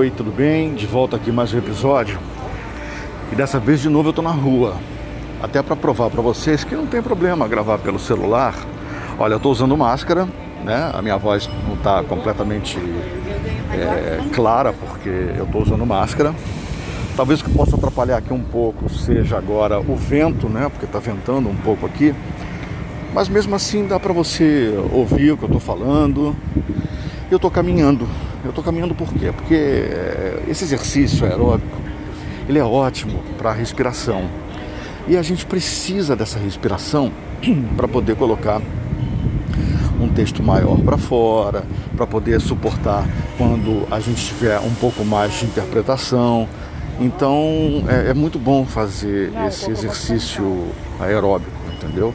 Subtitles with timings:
[0.00, 0.72] Oi, tudo bem?
[0.72, 2.18] De volta aqui mais um episódio.
[3.30, 4.74] E dessa vez de novo eu tô na rua.
[5.42, 8.54] Até para provar para vocês que não tem problema gravar pelo celular.
[9.18, 10.26] Olha, eu tô usando máscara,
[10.64, 10.90] né?
[10.94, 12.78] A minha voz não tá completamente
[13.74, 16.34] é, clara porque eu tô usando máscara.
[17.14, 20.70] Talvez o que possa atrapalhar aqui um pouco seja agora o vento, né?
[20.70, 22.14] Porque tá ventando um pouco aqui.
[23.12, 26.34] Mas mesmo assim dá para você ouvir o que eu tô falando.
[27.30, 28.08] Eu tô caminhando
[28.50, 29.32] eu estou caminhando por quê?
[29.32, 31.78] Porque eh, esse exercício aeróbico,
[32.48, 34.24] ele é ótimo para a respiração.
[35.06, 37.12] E a gente precisa dessa respiração
[37.76, 38.60] para poder colocar
[40.00, 41.64] um texto maior para fora,
[41.96, 43.06] para poder suportar
[43.38, 46.48] quando a gente tiver um pouco mais de interpretação.
[46.98, 50.66] Então é, é muito bom fazer esse exercício
[50.98, 52.12] aeróbico, entendeu?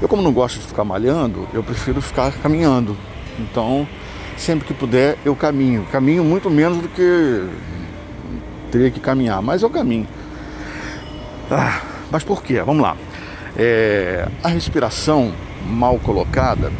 [0.00, 2.96] Eu como não gosto de ficar malhando, eu prefiro ficar caminhando.
[3.38, 3.86] Então
[4.40, 5.86] sempre que puder eu caminho.
[5.92, 7.48] Caminho muito menos do que
[8.70, 10.08] teria que caminhar, mas eu caminho.
[11.50, 12.62] Ah, mas por quê?
[12.62, 12.96] Vamos lá.
[13.56, 15.32] É, a respiração
[15.66, 16.72] mal colocada,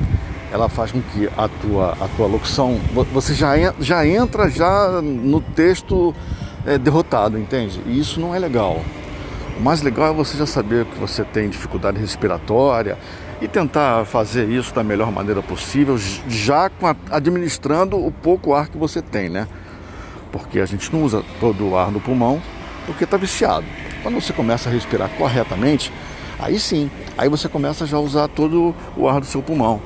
[0.52, 2.80] ela faz com que a tua, a tua locução,
[3.12, 6.14] você já, já entra já no texto
[6.64, 7.80] é, derrotado, entende?
[7.86, 8.80] E isso não é legal.
[9.58, 12.96] O mais legal é você já saber que você tem dificuldade respiratória,
[13.40, 15.96] e tentar fazer isso da melhor maneira possível,
[16.28, 16.70] já
[17.10, 19.48] administrando o pouco ar que você tem, né?
[20.30, 22.40] Porque a gente não usa todo o ar no pulmão
[22.86, 23.64] porque está viciado.
[24.02, 25.92] Quando você começa a respirar corretamente,
[26.38, 29.80] aí sim, aí você começa já a usar todo o ar do seu pulmão.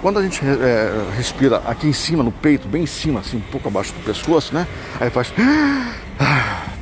[0.00, 3.50] Quando a gente é, respira aqui em cima, no peito, bem em cima, assim, um
[3.52, 4.66] pouco abaixo do pescoço, né?
[5.00, 5.32] Aí faz.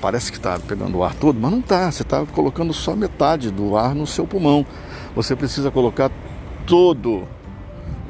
[0.01, 1.91] Parece que está pegando o ar todo, mas não está.
[1.91, 4.67] Você está colocando só metade do ar no seu pulmão
[5.15, 6.11] você precisa colocar
[6.67, 7.25] todo,